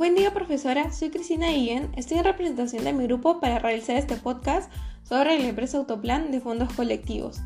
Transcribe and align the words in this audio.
Buen 0.00 0.14
día 0.14 0.32
profesora, 0.32 0.90
soy 0.92 1.10
Cristina 1.10 1.50
Guillén, 1.50 1.92
estoy 1.94 2.16
en 2.16 2.24
representación 2.24 2.84
de 2.84 2.94
mi 2.94 3.04
grupo 3.04 3.38
para 3.38 3.58
realizar 3.58 3.96
este 3.96 4.16
podcast 4.16 4.72
sobre 5.02 5.38
la 5.38 5.48
empresa 5.48 5.76
Autoplan 5.76 6.30
de 6.30 6.40
fondos 6.40 6.72
colectivos. 6.72 7.42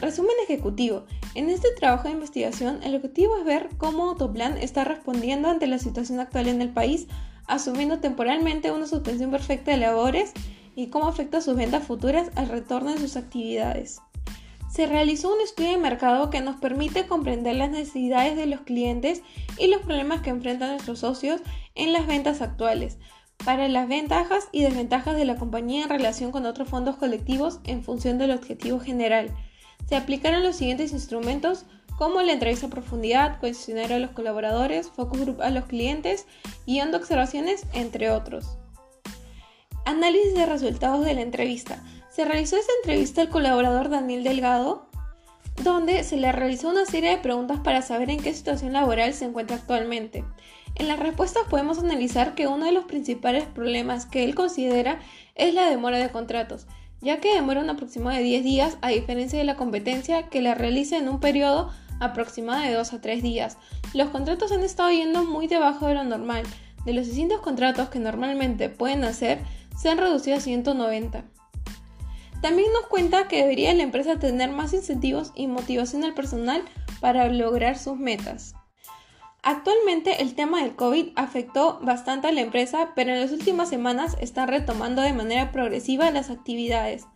Resumen 0.00 0.32
ejecutivo. 0.42 1.04
En 1.34 1.50
este 1.50 1.68
trabajo 1.78 2.04
de 2.04 2.14
investigación, 2.14 2.82
el 2.82 2.94
objetivo 2.94 3.36
es 3.36 3.44
ver 3.44 3.68
cómo 3.76 4.04
Autoplan 4.04 4.56
está 4.56 4.84
respondiendo 4.84 5.50
ante 5.50 5.66
la 5.66 5.78
situación 5.78 6.18
actual 6.18 6.48
en 6.48 6.62
el 6.62 6.70
país, 6.70 7.08
asumiendo 7.46 8.00
temporalmente 8.00 8.72
una 8.72 8.86
suspensión 8.86 9.30
perfecta 9.30 9.72
de 9.72 9.76
labores 9.76 10.32
y 10.74 10.86
cómo 10.86 11.08
afecta 11.08 11.42
sus 11.42 11.56
ventas 11.56 11.84
futuras 11.84 12.30
al 12.36 12.48
retorno 12.48 12.92
de 12.92 13.00
sus 13.00 13.16
actividades. 13.16 14.00
Se 14.72 14.86
realizó 14.86 15.34
un 15.34 15.42
estudio 15.42 15.72
de 15.72 15.76
mercado 15.76 16.30
que 16.30 16.40
nos 16.40 16.56
permite 16.56 17.06
comprender 17.06 17.56
las 17.56 17.68
necesidades 17.68 18.38
de 18.38 18.46
los 18.46 18.62
clientes 18.62 19.20
y 19.58 19.66
los 19.66 19.82
problemas 19.82 20.22
que 20.22 20.30
enfrentan 20.30 20.70
nuestros 20.70 21.00
socios 21.00 21.42
en 21.74 21.92
las 21.92 22.06
ventas 22.06 22.40
actuales, 22.40 22.96
para 23.44 23.68
las 23.68 23.86
ventajas 23.86 24.48
y 24.50 24.62
desventajas 24.62 25.14
de 25.14 25.26
la 25.26 25.36
compañía 25.36 25.82
en 25.82 25.90
relación 25.90 26.32
con 26.32 26.46
otros 26.46 26.70
fondos 26.70 26.96
colectivos 26.96 27.60
en 27.64 27.84
función 27.84 28.16
del 28.16 28.30
objetivo 28.30 28.80
general. 28.80 29.30
Se 29.90 29.94
aplicaron 29.94 30.42
los 30.42 30.56
siguientes 30.56 30.92
instrumentos 30.92 31.66
como 31.98 32.22
la 32.22 32.32
entrevista 32.32 32.68
a 32.68 32.70
profundidad, 32.70 33.40
cuestionario 33.40 33.96
a 33.96 33.98
los 33.98 34.12
colaboradores, 34.12 34.88
focus 34.88 35.20
group 35.20 35.42
a 35.42 35.50
los 35.50 35.66
clientes, 35.66 36.26
guion 36.66 36.92
de 36.92 36.96
observaciones, 36.96 37.66
entre 37.74 38.10
otros. 38.10 38.56
Análisis 39.84 40.34
de 40.34 40.46
resultados 40.46 41.04
de 41.04 41.12
la 41.12 41.20
entrevista. 41.20 41.82
Se 42.14 42.26
realizó 42.26 42.58
esta 42.58 42.72
entrevista 42.82 43.22
al 43.22 43.30
colaborador 43.30 43.88
Daniel 43.88 44.22
Delgado, 44.22 44.86
donde 45.64 46.04
se 46.04 46.18
le 46.18 46.30
realizó 46.30 46.68
una 46.68 46.84
serie 46.84 47.08
de 47.08 47.16
preguntas 47.16 47.60
para 47.60 47.80
saber 47.80 48.10
en 48.10 48.20
qué 48.20 48.34
situación 48.34 48.74
laboral 48.74 49.14
se 49.14 49.24
encuentra 49.24 49.56
actualmente. 49.56 50.22
En 50.74 50.88
las 50.88 50.98
respuestas 50.98 51.44
podemos 51.48 51.78
analizar 51.78 52.34
que 52.34 52.48
uno 52.48 52.66
de 52.66 52.72
los 52.72 52.84
principales 52.84 53.44
problemas 53.44 54.04
que 54.04 54.24
él 54.24 54.34
considera 54.34 55.00
es 55.36 55.54
la 55.54 55.70
demora 55.70 55.96
de 55.96 56.10
contratos, 56.10 56.66
ya 57.00 57.18
que 57.18 57.34
demora 57.34 57.62
un 57.62 57.70
aproximado 57.70 58.14
de 58.18 58.22
10 58.22 58.44
días 58.44 58.76
a 58.82 58.90
diferencia 58.90 59.38
de 59.38 59.46
la 59.46 59.56
competencia 59.56 60.28
que 60.28 60.42
la 60.42 60.54
realiza 60.54 60.98
en 60.98 61.08
un 61.08 61.18
periodo 61.18 61.70
aproximado 61.98 62.60
de 62.60 62.74
2 62.74 62.92
a 62.92 63.00
3 63.00 63.22
días. 63.22 63.56
Los 63.94 64.10
contratos 64.10 64.52
han 64.52 64.64
estado 64.64 64.90
yendo 64.90 65.24
muy 65.24 65.46
debajo 65.46 65.86
de 65.86 65.94
lo 65.94 66.04
normal. 66.04 66.42
De 66.84 66.92
los 66.92 67.06
600 67.06 67.40
contratos 67.40 67.88
que 67.88 68.00
normalmente 68.00 68.68
pueden 68.68 69.02
hacer, 69.04 69.38
se 69.78 69.88
han 69.88 69.96
reducido 69.96 70.36
a 70.36 70.40
190. 70.40 71.24
También 72.42 72.72
nos 72.72 72.86
cuenta 72.88 73.28
que 73.28 73.38
debería 73.42 73.72
la 73.72 73.84
empresa 73.84 74.18
tener 74.18 74.50
más 74.50 74.74
incentivos 74.74 75.32
y 75.36 75.46
motivación 75.46 76.02
al 76.02 76.12
personal 76.12 76.64
para 77.00 77.28
lograr 77.28 77.78
sus 77.78 77.96
metas. 77.96 78.54
Actualmente 79.44 80.22
el 80.22 80.34
tema 80.34 80.60
del 80.60 80.74
COVID 80.74 81.10
afectó 81.14 81.78
bastante 81.82 82.26
a 82.26 82.32
la 82.32 82.40
empresa, 82.40 82.90
pero 82.96 83.12
en 83.12 83.20
las 83.20 83.30
últimas 83.30 83.68
semanas 83.68 84.16
están 84.20 84.48
retomando 84.48 85.02
de 85.02 85.12
manera 85.12 85.52
progresiva 85.52 86.10
las 86.10 86.30
actividades. 86.30 87.06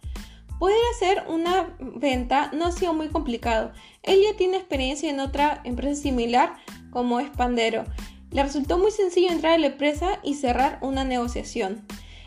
Poder 0.61 0.79
hacer 0.95 1.25
una 1.29 1.77
venta 1.79 2.51
no 2.53 2.67
ha 2.67 2.73
sido 2.73 2.95
muy 2.95 3.09
complicado. 3.09 3.73
Él 4.05 4.21
ya 4.23 4.37
tiene 4.37 4.57
experiencia 4.57 5.11
en 5.11 5.19
otra 5.19 5.61
empresa 5.65 6.01
similar 6.01 6.55
como 6.91 7.19
es 7.19 7.31
Pandero. 7.31 7.85
Le 8.31 8.45
resultó 8.45 8.79
muy 8.79 8.93
sencillo 8.93 9.31
entrar 9.31 9.55
a 9.55 9.59
la 9.59 9.67
empresa 9.67 10.21
y 10.23 10.35
cerrar 10.35 10.79
una 10.83 11.05
negociación. 11.05 11.85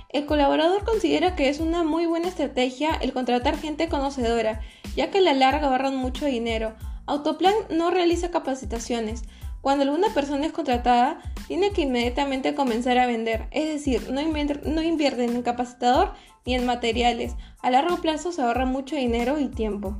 El 0.09 0.25
colaborador 0.25 0.85
considera 0.85 1.35
que 1.35 1.49
es 1.49 1.59
una 1.59 1.83
muy 1.83 2.07
buena 2.07 2.27
estrategia 2.27 2.95
el 2.99 3.13
contratar 3.13 3.55
gente 3.57 3.89
conocedora, 3.89 4.59
ya 4.95 5.11
que 5.11 5.19
a 5.19 5.21
la 5.21 5.33
larga 5.33 5.67
ahorran 5.67 5.95
mucho 5.95 6.25
dinero. 6.25 6.75
Autoplan 7.05 7.53
no 7.69 7.91
realiza 7.91 8.31
capacitaciones. 8.31 9.21
Cuando 9.61 9.83
alguna 9.83 10.11
persona 10.15 10.47
es 10.47 10.51
contratada, 10.51 11.21
tiene 11.47 11.71
que 11.73 11.83
inmediatamente 11.83 12.55
comenzar 12.55 12.97
a 12.97 13.05
vender, 13.05 13.47
es 13.51 13.67
decir, 13.67 14.09
no, 14.09 14.21
no 14.21 14.81
invierten 14.81 15.29
en 15.29 15.43
capacitador 15.43 16.13
ni 16.43 16.55
en 16.55 16.65
materiales. 16.65 17.35
A 17.61 17.69
largo 17.69 17.97
plazo 17.97 18.31
se 18.31 18.41
ahorra 18.41 18.65
mucho 18.65 18.95
dinero 18.95 19.37
y 19.37 19.47
tiempo. 19.47 19.95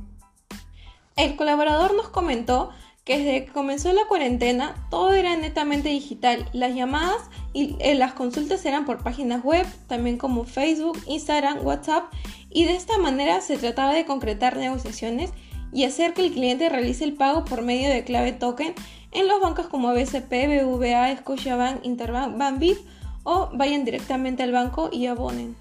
El 1.14 1.36
colaborador 1.36 1.94
nos 1.94 2.08
comentó 2.08 2.70
que 3.04 3.18
desde 3.18 3.44
que 3.46 3.52
comenzó 3.52 3.92
la 3.92 4.06
cuarentena 4.06 4.74
todo 4.90 5.12
era 5.12 5.36
netamente 5.36 5.88
digital. 5.88 6.48
Las 6.52 6.74
llamadas 6.74 7.30
y 7.52 7.76
eh, 7.80 7.94
las 7.94 8.12
consultas 8.12 8.64
eran 8.64 8.84
por 8.84 9.02
páginas 9.02 9.42
web, 9.42 9.66
también 9.86 10.18
como 10.18 10.44
Facebook, 10.44 10.98
Instagram, 11.06 11.64
WhatsApp, 11.64 12.12
y 12.50 12.64
de 12.64 12.74
esta 12.74 12.98
manera 12.98 13.40
se 13.40 13.58
trataba 13.58 13.92
de 13.92 14.04
concretar 14.04 14.56
negociaciones 14.56 15.30
y 15.72 15.84
hacer 15.84 16.14
que 16.14 16.26
el 16.26 16.32
cliente 16.32 16.68
realice 16.68 17.04
el 17.04 17.14
pago 17.14 17.44
por 17.44 17.62
medio 17.62 17.88
de 17.88 18.04
clave 18.04 18.32
token 18.32 18.74
en 19.12 19.28
los 19.28 19.40
bancos 19.40 19.66
como 19.66 19.92
BCP, 19.92 20.64
BVA, 20.64 21.16
Scotiabank, 21.18 21.84
Interbank, 21.84 22.36
Banbip 22.36 22.78
o 23.22 23.50
vayan 23.52 23.84
directamente 23.84 24.42
al 24.42 24.52
banco 24.52 24.88
y 24.92 25.06
abonen. 25.06 25.56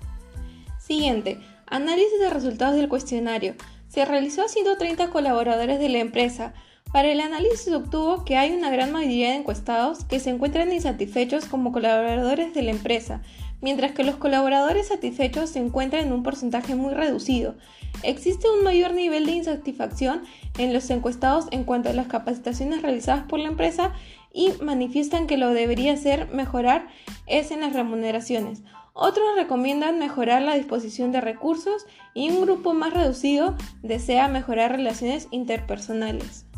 Siguiente, 0.79 1.39
análisis 1.67 2.19
de 2.19 2.29
resultados 2.29 2.75
del 2.75 2.89
cuestionario. 2.89 3.55
Se 3.87 4.05
realizó 4.05 4.43
a 4.43 4.47
130 4.47 5.09
colaboradores 5.09 5.79
de 5.79 5.89
la 5.89 5.99
empresa, 5.99 6.53
para 6.91 7.11
el 7.11 7.19
análisis 7.19 7.71
obtuvo 7.73 8.25
que 8.25 8.35
hay 8.35 8.51
una 8.51 8.71
gran 8.71 8.91
mayoría 8.91 9.29
de 9.29 9.35
encuestados 9.35 10.03
que 10.05 10.19
se 10.19 10.31
encuentran 10.31 10.71
insatisfechos 10.71 11.45
como 11.45 11.71
colaboradores 11.71 12.53
de 12.53 12.63
la 12.63 12.71
empresa, 12.71 13.21
mientras 13.61 13.91
que 13.91 14.03
los 14.03 14.15
colaboradores 14.15 14.87
satisfechos 14.87 15.51
se 15.51 15.59
encuentran 15.59 16.07
en 16.07 16.13
un 16.13 16.23
porcentaje 16.23 16.75
muy 16.75 16.93
reducido. 16.93 17.55
Existe 18.01 18.47
un 18.49 18.63
mayor 18.63 18.93
nivel 18.93 19.25
de 19.25 19.33
insatisfacción 19.33 20.23
en 20.57 20.73
los 20.73 20.89
encuestados 20.89 21.45
en 21.51 21.63
cuanto 21.63 21.89
a 21.89 21.93
las 21.93 22.07
capacitaciones 22.07 22.81
realizadas 22.81 23.23
por 23.23 23.39
la 23.39 23.49
empresa 23.49 23.93
y 24.33 24.51
manifiestan 24.61 25.27
que 25.27 25.37
lo 25.37 25.53
debería 25.53 25.93
hacer 25.93 26.27
mejorar 26.31 26.87
es 27.27 27.51
en 27.51 27.61
las 27.61 27.73
remuneraciones. 27.73 28.63
Otros 28.93 29.27
recomiendan 29.35 29.99
mejorar 29.99 30.41
la 30.41 30.55
disposición 30.55 31.11
de 31.11 31.21
recursos 31.21 31.85
y 32.13 32.29
un 32.31 32.41
grupo 32.41 32.73
más 32.73 32.93
reducido 32.93 33.55
desea 33.81 34.27
mejorar 34.27 34.71
relaciones 34.71 35.27
interpersonales. 35.31 36.48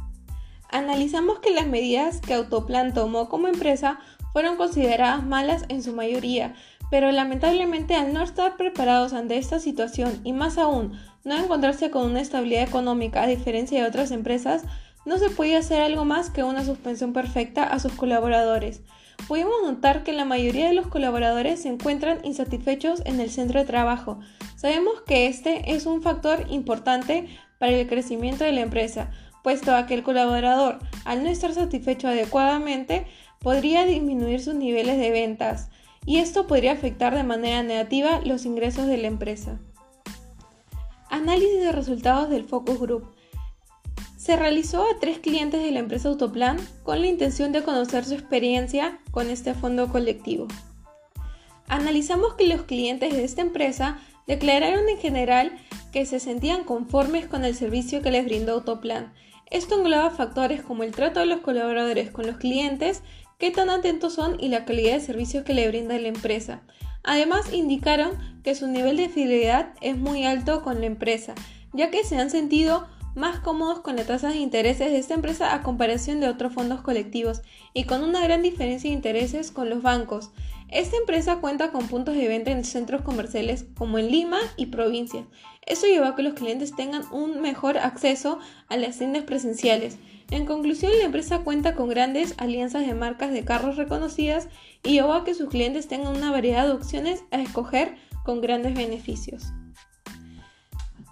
Analizamos 0.71 1.39
que 1.39 1.51
las 1.51 1.67
medidas 1.67 2.21
que 2.21 2.33
Autoplan 2.33 2.93
tomó 2.93 3.27
como 3.27 3.47
empresa 3.47 3.99
fueron 4.31 4.55
consideradas 4.55 5.23
malas 5.25 5.65
en 5.67 5.83
su 5.83 5.93
mayoría, 5.93 6.55
pero 6.89 7.11
lamentablemente 7.11 7.95
al 7.95 8.13
no 8.13 8.23
estar 8.23 8.55
preparados 8.55 9.11
ante 9.13 9.37
esta 9.37 9.59
situación 9.59 10.21
y 10.23 10.31
más 10.31 10.57
aún 10.57 10.97
no 11.23 11.35
encontrarse 11.35 11.91
con 11.91 12.09
una 12.09 12.21
estabilidad 12.21 12.63
económica 12.63 13.21
a 13.21 13.27
diferencia 13.27 13.81
de 13.81 13.87
otras 13.87 14.11
empresas, 14.11 14.63
no 15.05 15.17
se 15.17 15.29
podía 15.29 15.59
hacer 15.59 15.81
algo 15.81 16.05
más 16.05 16.29
que 16.29 16.43
una 16.43 16.63
suspensión 16.63 17.11
perfecta 17.11 17.63
a 17.63 17.79
sus 17.79 17.93
colaboradores. 17.93 18.81
Pudimos 19.27 19.55
notar 19.63 20.03
que 20.03 20.13
la 20.13 20.25
mayoría 20.25 20.67
de 20.67 20.73
los 20.73 20.87
colaboradores 20.87 21.61
se 21.61 21.69
encuentran 21.69 22.23
insatisfechos 22.23 23.01
en 23.05 23.19
el 23.19 23.29
centro 23.29 23.59
de 23.59 23.65
trabajo. 23.65 24.19
Sabemos 24.55 25.01
que 25.05 25.27
este 25.27 25.73
es 25.73 25.85
un 25.85 26.01
factor 26.01 26.45
importante 26.49 27.27
para 27.59 27.73
el 27.73 27.87
crecimiento 27.87 28.43
de 28.43 28.51
la 28.51 28.61
empresa, 28.61 29.11
puesto 29.43 29.75
a 29.75 29.85
que 29.85 29.93
el 29.93 30.03
colaborador, 30.03 30.79
al 31.05 31.23
no 31.23 31.29
estar 31.29 31.53
satisfecho 31.53 32.07
adecuadamente, 32.07 33.05
podría 33.39 33.85
disminuir 33.85 34.41
sus 34.41 34.55
niveles 34.55 34.97
de 34.97 35.11
ventas 35.11 35.69
y 36.05 36.17
esto 36.17 36.47
podría 36.47 36.73
afectar 36.73 37.15
de 37.15 37.23
manera 37.23 37.63
negativa 37.63 38.21
los 38.23 38.45
ingresos 38.45 38.87
de 38.87 38.97
la 38.97 39.07
empresa. 39.07 39.59
Análisis 41.09 41.59
de 41.59 41.71
resultados 41.71 42.29
del 42.29 42.45
Focus 42.45 42.79
Group. 42.79 43.13
Se 44.17 44.37
realizó 44.37 44.83
a 44.83 44.99
tres 44.99 45.19
clientes 45.19 45.61
de 45.61 45.71
la 45.71 45.79
empresa 45.79 46.09
Autoplan 46.09 46.57
con 46.83 47.01
la 47.01 47.07
intención 47.07 47.51
de 47.51 47.63
conocer 47.63 48.05
su 48.05 48.13
experiencia 48.13 48.99
con 49.11 49.29
este 49.29 49.53
fondo 49.53 49.89
colectivo. 49.89 50.47
Analizamos 51.67 52.35
que 52.35 52.47
los 52.47 52.63
clientes 52.63 53.13
de 53.13 53.23
esta 53.23 53.41
empresa 53.41 53.97
declararon 54.27 54.87
en 54.89 54.97
general 54.97 55.51
que 55.91 56.05
se 56.05 56.19
sentían 56.19 56.63
conformes 56.63 57.27
con 57.27 57.45
el 57.45 57.55
servicio 57.55 58.01
que 58.01 58.11
les 58.11 58.25
brindó 58.25 58.53
Autoplan 58.53 59.13
esto 59.51 59.77
engloba 59.77 60.11
factores 60.11 60.61
como 60.61 60.83
el 60.83 60.91
trato 60.91 61.19
de 61.19 61.25
los 61.25 61.41
colaboradores 61.41 62.09
con 62.09 62.25
los 62.25 62.37
clientes, 62.37 63.03
qué 63.37 63.51
tan 63.51 63.69
atentos 63.69 64.13
son 64.13 64.39
y 64.39 64.47
la 64.47 64.63
calidad 64.63 64.93
de 64.93 65.01
servicios 65.01 65.43
que 65.43 65.53
le 65.53 65.67
brinda 65.67 65.99
la 65.99 66.07
empresa. 66.07 66.61
Además, 67.03 67.51
indicaron 67.51 68.17
que 68.43 68.55
su 68.55 68.67
nivel 68.67 68.95
de 68.95 69.09
fidelidad 69.09 69.73
es 69.81 69.97
muy 69.97 70.25
alto 70.25 70.63
con 70.63 70.79
la 70.79 70.85
empresa, 70.85 71.35
ya 71.73 71.91
que 71.91 72.05
se 72.05 72.15
han 72.15 72.29
sentido 72.29 72.87
más 73.15 73.39
cómodos 73.39 73.79
con 73.79 73.95
las 73.95 74.07
tasas 74.07 74.33
de 74.33 74.39
intereses 74.39 74.91
de 74.91 74.97
esta 74.97 75.13
empresa 75.13 75.53
a 75.53 75.63
comparación 75.63 76.19
de 76.19 76.29
otros 76.29 76.53
fondos 76.53 76.81
colectivos 76.81 77.41
y 77.73 77.83
con 77.83 78.03
una 78.03 78.21
gran 78.21 78.41
diferencia 78.41 78.89
de 78.89 78.95
intereses 78.95 79.51
con 79.51 79.69
los 79.69 79.81
bancos. 79.81 80.31
Esta 80.69 80.95
empresa 80.95 81.37
cuenta 81.37 81.71
con 81.71 81.87
puntos 81.87 82.15
de 82.15 82.27
venta 82.29 82.51
en 82.51 82.63
centros 82.63 83.01
comerciales 83.01 83.65
como 83.75 83.97
en 83.97 84.09
Lima 84.09 84.39
y 84.55 84.67
provincias. 84.67 85.25
Esto 85.65 85.85
lleva 85.85 86.09
a 86.09 86.15
que 86.15 86.23
los 86.23 86.33
clientes 86.33 86.75
tengan 86.75 87.03
un 87.11 87.41
mejor 87.41 87.77
acceso 87.77 88.39
a 88.69 88.77
las 88.77 88.97
tiendas 88.97 89.23
presenciales. 89.23 89.97
En 90.31 90.45
conclusión, 90.45 90.93
la 90.97 91.03
empresa 91.03 91.39
cuenta 91.39 91.75
con 91.75 91.89
grandes 91.89 92.35
alianzas 92.37 92.87
de 92.87 92.93
marcas 92.93 93.33
de 93.33 93.43
carros 93.43 93.75
reconocidas 93.75 94.47
y 94.81 94.93
lleva 94.93 95.17
a 95.17 95.23
que 95.25 95.33
sus 95.33 95.49
clientes 95.49 95.89
tengan 95.89 96.15
una 96.15 96.31
variedad 96.31 96.65
de 96.65 96.71
opciones 96.71 97.25
a 97.31 97.41
escoger 97.41 97.97
con 98.23 98.39
grandes 98.39 98.73
beneficios. 98.73 99.51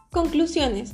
Conclusiones. 0.09 0.93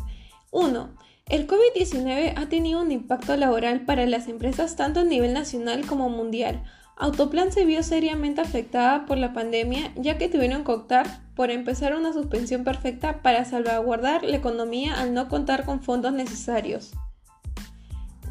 1. 0.56 0.90
El 1.28 1.48
COVID-19 1.48 2.34
ha 2.38 2.46
tenido 2.48 2.82
un 2.82 2.90
impacto 2.90 3.36
laboral 3.36 3.82
para 3.82 4.06
las 4.06 4.30
empresas 4.30 4.78
tanto 4.78 5.02
a 5.02 5.04
nivel 5.04 5.34
nacional 5.34 5.86
como 5.86 6.10
mundial. 6.10 6.64
Autoplan 6.96 7.52
se 7.52 7.66
vio 7.66 7.84
seriamente 7.84 8.40
afectada 8.40 9.06
por 9.06 9.18
la 9.18 9.34
pandemia 9.34 9.92
ya 9.98 10.18
que 10.18 10.30
tuvieron 10.30 10.64
que 10.64 10.72
optar 10.72 11.08
por 11.36 11.52
empezar 11.52 11.94
una 11.94 12.14
suspensión 12.14 12.64
perfecta 12.64 13.22
para 13.22 13.44
salvaguardar 13.44 14.24
la 14.24 14.38
economía 14.38 14.94
al 14.94 15.14
no 15.14 15.28
contar 15.28 15.66
con 15.66 15.84
fondos 15.84 16.14
necesarios. 16.14 16.94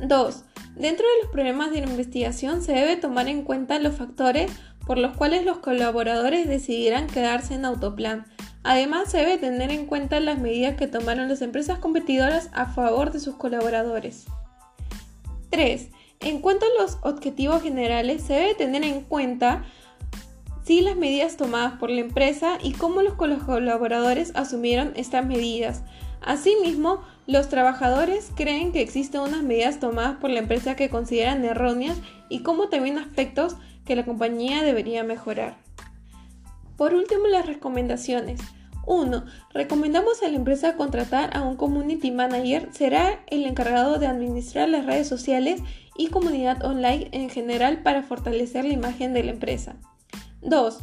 2. 0.01 0.45
Dentro 0.77 1.07
de 1.07 1.23
los 1.25 1.31
problemas 1.31 1.73
de 1.73 1.83
la 1.83 1.91
investigación 1.91 2.63
se 2.63 2.73
debe 2.73 2.97
tomar 2.97 3.29
en 3.29 3.43
cuenta 3.43 3.79
los 3.79 3.97
factores 3.97 4.51
por 4.87 4.97
los 4.97 5.15
cuales 5.15 5.45
los 5.45 5.59
colaboradores 5.59 6.49
decidirán 6.49 7.07
quedarse 7.07 7.55
en 7.55 7.67
Autoplan. 7.67 8.25
Además, 8.65 9.11
se 9.11 9.19
debe 9.19 9.37
tener 9.37 9.71
en 9.71 9.87
cuenta 9.87 10.19
las 10.21 10.39
medidas 10.39 10.77
que 10.77 10.87
tomaron 10.87 11.29
las 11.29 11.43
empresas 11.43 11.79
competidoras 11.79 12.49
a 12.55 12.67
favor 12.67 13.13
de 13.13 13.21
sus 13.21 13.37
colaboradores. 13.37 14.25
3. 15.51 15.91
En 16.21 16.41
cuanto 16.41 16.65
a 16.65 16.83
los 16.83 16.97
objetivos 17.03 17.63
generales, 17.63 18.23
se 18.23 18.33
debe 18.33 18.55
tener 18.55 18.83
en 18.83 19.03
cuenta 19.03 19.65
si 20.65 20.81
las 20.81 20.97
medidas 20.97 21.37
tomadas 21.37 21.79
por 21.79 21.91
la 21.91 22.01
empresa 22.01 22.57
y 22.63 22.73
cómo 22.73 23.03
los 23.03 23.15
colaboradores 23.15 24.33
asumieron 24.35 24.95
estas 24.97 25.27
medidas. 25.27 25.83
Asimismo, 26.23 27.03
los 27.27 27.51
trabajadores 27.51 28.31
creen 28.35 28.73
que 28.73 28.81
existen 28.81 29.21
unas 29.21 29.43
medidas 29.43 29.79
tomadas 29.79 30.17
por 30.17 30.31
la 30.31 30.39
empresa 30.39 30.75
que 30.75 30.89
consideran 30.89 31.45
erróneas 31.45 31.99
y 32.31 32.41
cómo 32.41 32.71
también 32.71 32.97
aspectos 32.97 33.57
que 33.85 33.95
la 33.95 34.07
compañía 34.07 34.63
debería 34.63 35.05
mejorar. 35.05 35.59
Por 36.79 36.95
último, 36.95 37.27
las 37.27 37.45
recomendaciones. 37.45 38.41
1. 38.87 39.25
Recomendamos 39.53 40.23
a 40.23 40.29
la 40.29 40.37
empresa 40.37 40.77
contratar 40.77 41.37
a 41.37 41.43
un 41.43 41.57
community 41.57 42.11
manager. 42.11 42.69
Será 42.73 43.25
el 43.27 43.45
encargado 43.45 43.99
de 43.99 44.07
administrar 44.07 44.69
las 44.69 44.87
redes 44.87 45.09
sociales 45.09 45.63
y 45.97 46.09
comunidad 46.09 46.65
online 46.65 47.09
en 47.13 47.31
general 47.31 47.83
para 47.83 48.03
fortalecer 48.03 48.65
la 48.65 48.73
imagen 48.73 49.13
de 49.13 49.25
la 49.25 49.31
empresa. 49.31 49.77
2. 50.43 50.79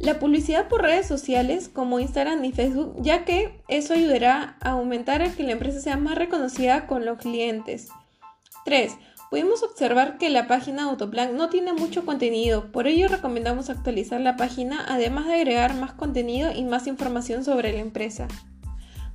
La 0.00 0.18
publicidad 0.18 0.68
por 0.68 0.82
redes 0.82 1.06
sociales 1.06 1.68
como 1.68 2.00
Instagram 2.00 2.44
y 2.44 2.52
Facebook, 2.52 2.96
ya 3.00 3.24
que 3.24 3.60
eso 3.68 3.94
ayudará 3.94 4.56
a 4.60 4.70
aumentar 4.70 5.22
a 5.22 5.32
que 5.32 5.44
la 5.44 5.52
empresa 5.52 5.80
sea 5.80 5.96
más 5.96 6.16
reconocida 6.16 6.86
con 6.86 7.04
los 7.04 7.18
clientes. 7.18 7.88
3. 8.64 8.92
Pudimos 9.34 9.64
observar 9.64 10.16
que 10.16 10.30
la 10.30 10.46
página 10.46 10.84
Autoplan 10.84 11.36
no 11.36 11.48
tiene 11.48 11.72
mucho 11.72 12.06
contenido, 12.06 12.70
por 12.70 12.86
ello 12.86 13.08
recomendamos 13.08 13.68
actualizar 13.68 14.20
la 14.20 14.36
página 14.36 14.84
además 14.86 15.26
de 15.26 15.34
agregar 15.34 15.74
más 15.74 15.92
contenido 15.92 16.52
y 16.52 16.62
más 16.62 16.86
información 16.86 17.42
sobre 17.42 17.72
la 17.72 17.80
empresa. 17.80 18.28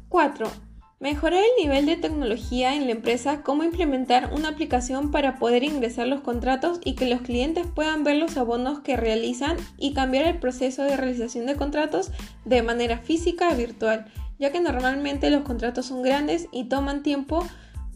4. 0.10 0.52
Mejorar 1.00 1.40
el 1.42 1.64
nivel 1.64 1.86
de 1.86 1.96
tecnología 1.96 2.76
en 2.76 2.88
la 2.88 2.92
empresa, 2.92 3.44
cómo 3.44 3.64
implementar 3.64 4.34
una 4.34 4.50
aplicación 4.50 5.10
para 5.10 5.40
poder 5.40 5.64
ingresar 5.64 6.08
los 6.08 6.20
contratos 6.20 6.82
y 6.84 6.96
que 6.96 7.08
los 7.08 7.22
clientes 7.22 7.66
puedan 7.74 8.04
ver 8.04 8.18
los 8.18 8.36
abonos 8.36 8.82
que 8.82 8.98
realizan 8.98 9.56
y 9.78 9.94
cambiar 9.94 10.26
el 10.28 10.38
proceso 10.38 10.84
de 10.84 10.98
realización 10.98 11.46
de 11.46 11.56
contratos 11.56 12.12
de 12.44 12.62
manera 12.62 12.98
física 12.98 13.48
a 13.48 13.54
virtual, 13.54 14.12
ya 14.38 14.52
que 14.52 14.60
normalmente 14.60 15.30
los 15.30 15.44
contratos 15.44 15.86
son 15.86 16.02
grandes 16.02 16.50
y 16.52 16.66
toman 16.66 17.04
tiempo, 17.04 17.48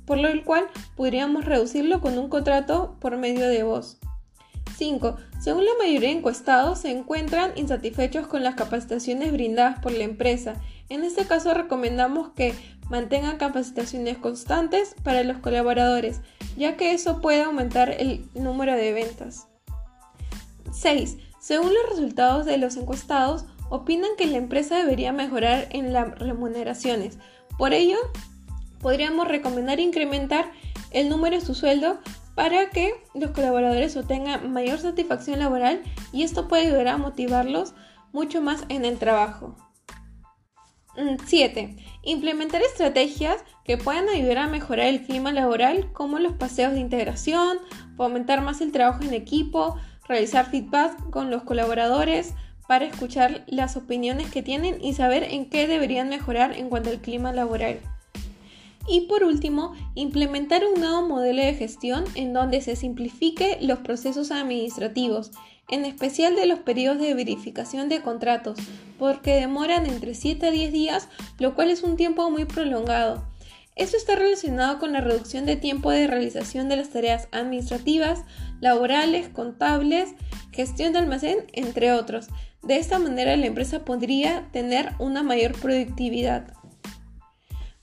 por 0.06 0.18
lo 0.18 0.30
cual 0.44 0.66
podríamos 0.96 1.46
reducirlo 1.46 2.02
con 2.02 2.18
un 2.18 2.30
contrato 2.30 2.96
por 3.00 3.18
medio 3.18 3.48
de 3.48 3.64
voz. 3.64 3.98
5. 4.78 5.18
Según 5.40 5.66
la 5.66 5.72
mayoría 5.80 6.10
de 6.10 6.18
encuestados, 6.18 6.80
se 6.80 6.92
encuentran 6.92 7.52
insatisfechos 7.56 8.28
con 8.28 8.44
las 8.44 8.56
capacitaciones 8.56 9.32
brindadas 9.32 9.80
por 9.80 9.92
la 9.92 10.04
empresa. 10.04 10.56
En 10.90 11.04
este 11.04 11.26
caso 11.26 11.54
recomendamos 11.54 12.30
que 12.30 12.54
mantengan 12.90 13.38
capacitaciones 13.38 14.18
constantes 14.18 14.96
para 15.04 15.24
los 15.24 15.38
colaboradores, 15.38 16.22
ya 16.58 16.76
que 16.76 16.92
eso 16.92 17.22
puede 17.22 17.44
aumentar 17.44 17.90
el 17.90 18.28
número 18.36 18.74
de 18.74 18.94
ventas. 18.94 19.48
6. 20.72 21.18
Según 21.40 21.74
los 21.74 21.90
resultados 21.90 22.46
de 22.46 22.58
los 22.58 22.76
encuestados, 22.78 23.46
opinan 23.70 24.12
que 24.18 24.28
la 24.28 24.38
empresa 24.38 24.78
debería 24.78 25.12
mejorar 25.12 25.68
en 25.72 25.94
las 25.94 26.18
remuneraciones. 26.20 27.18
Por 27.58 27.74
ello, 27.74 27.98
podríamos 28.84 29.28
recomendar 29.28 29.80
incrementar 29.80 30.52
el 30.92 31.10
número 31.10 31.36
de 31.36 31.44
su 31.44 31.56
sueldo 31.56 31.98
para 32.36 32.70
que 32.70 32.94
los 33.16 33.32
colaboradores 33.32 33.98
obtengan 33.98 34.52
mayor 34.52 34.78
satisfacción 34.78 35.40
laboral 35.40 35.82
y 36.12 36.22
esto 36.24 36.48
puede 36.48 36.68
ayudar 36.68 36.90
a 36.90 36.98
motivarlos 36.98 37.74
mucho 38.12 38.42
más 38.42 38.66
en 38.70 38.86
el 38.86 39.00
trabajo. 39.00 39.56
7. 41.26 41.68
Mm, 41.68 41.78
Implementar 42.04 42.62
estrategias 42.62 43.44
que 43.64 43.78
puedan 43.78 44.10
ayudar 44.10 44.40
a 44.40 44.48
mejorar 44.48 44.88
el 44.88 45.04
clima 45.04 45.32
laboral 45.32 45.92
como 45.94 46.20
los 46.20 46.34
paseos 46.34 46.74
de 46.74 46.80
integración, 46.80 47.58
fomentar 47.96 48.42
más 48.42 48.62
el 48.62 48.72
trabajo 48.72 49.04
en 49.04 49.14
equipo, 49.14 49.78
realizar 50.08 50.46
feedback 50.46 51.10
con 51.10 51.32
los 51.32 51.44
colaboradores 51.44 52.34
para 52.68 52.86
escuchar 52.86 53.44
las 53.48 53.78
opiniones 53.78 54.30
que 54.32 54.44
tienen 54.44 54.84
y 54.84 54.94
saber 54.94 55.24
en 55.24 55.50
qué 55.50 55.68
deberían 55.68 56.10
mejorar 56.10 56.54
en 56.54 56.70
cuanto 56.70 56.90
al 56.90 57.02
clima 57.02 57.32
laboral. 57.32 57.80
Y 58.88 59.02
por 59.02 59.24
último, 59.24 59.74
implementar 59.96 60.64
un 60.66 60.80
nuevo 60.80 61.08
modelo 61.08 61.42
de 61.42 61.54
gestión 61.54 62.04
en 62.16 62.34
donde 62.34 62.62
se 62.62 62.76
simplifique 62.76 63.58
los 63.62 63.80
procesos 63.80 64.32
administrativos, 64.32 65.32
en 65.70 65.86
especial 65.86 66.36
de 66.36 66.46
los 66.46 66.60
periodos 66.60 67.00
de 67.00 67.14
verificación 67.14 67.88
de 67.88 68.02
contratos, 68.02 68.60
porque 69.00 69.36
demoran 69.36 69.86
entre 69.86 70.14
7 70.14 70.48
a 70.48 70.52
10 70.52 70.74
días, 70.74 71.08
lo 71.40 71.56
cual 71.56 71.70
es 71.70 71.84
un 71.84 71.96
tiempo 71.96 72.30
muy 72.30 72.46
prolongado. 72.46 73.24
Esto 73.76 73.98
está 73.98 74.16
relacionado 74.16 74.78
con 74.78 74.94
la 74.94 75.02
reducción 75.02 75.46
de 75.46 75.56
tiempo 75.56 75.90
de 75.90 76.06
realización 76.06 76.70
de 76.70 76.76
las 76.76 76.90
tareas 76.90 77.28
administrativas, 77.32 78.24
laborales, 78.60 79.30
contables, 79.30 80.14
gestión 80.52 80.94
de 80.94 81.00
almacén, 81.00 81.40
entre 81.54 81.92
otros. 81.92 82.28
De 82.62 82.78
esta 82.78 83.00
manera 83.00 83.36
la 83.36 83.48
empresa 83.48 83.84
podría 83.84 84.48
tener 84.52 84.92
una 85.00 85.24
mayor 85.24 85.54
productividad. 85.54 86.54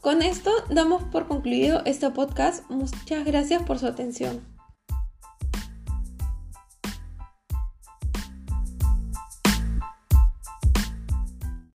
Con 0.01 0.23
esto 0.23 0.51
damos 0.71 1.03
por 1.03 1.29
concluido 1.29 1.83
este 1.85 2.09
podcast. 2.11 2.69
Muchas 2.71 3.27
gracias 3.27 3.63
por 3.65 3.79
su 3.79 3.87
atención. 3.87 4.41